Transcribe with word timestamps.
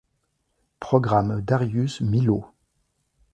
Programme 0.79 1.43
Darius 1.43 2.01
Milhaud. 2.01 2.45